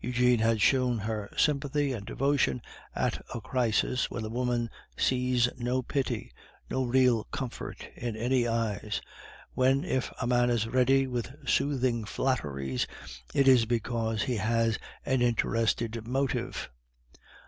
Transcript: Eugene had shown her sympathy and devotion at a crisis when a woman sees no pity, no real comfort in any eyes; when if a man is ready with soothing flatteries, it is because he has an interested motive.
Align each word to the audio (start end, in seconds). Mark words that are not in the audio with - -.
Eugene 0.00 0.40
had 0.40 0.60
shown 0.60 0.98
her 0.98 1.30
sympathy 1.36 1.92
and 1.92 2.04
devotion 2.04 2.60
at 2.96 3.24
a 3.32 3.40
crisis 3.40 4.10
when 4.10 4.24
a 4.24 4.28
woman 4.28 4.68
sees 4.96 5.48
no 5.56 5.82
pity, 5.82 6.32
no 6.68 6.82
real 6.84 7.22
comfort 7.30 7.88
in 7.94 8.16
any 8.16 8.44
eyes; 8.48 9.00
when 9.54 9.84
if 9.84 10.12
a 10.20 10.26
man 10.26 10.50
is 10.50 10.66
ready 10.66 11.06
with 11.06 11.32
soothing 11.48 12.04
flatteries, 12.04 12.88
it 13.32 13.46
is 13.46 13.66
because 13.66 14.22
he 14.24 14.38
has 14.38 14.80
an 15.06 15.22
interested 15.22 16.08
motive. 16.08 16.68